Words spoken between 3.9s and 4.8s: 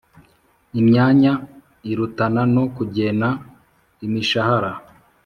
imishahara